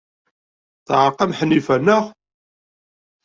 [0.85, 2.03] Teɛreq-am Ḥnifa, naɣ?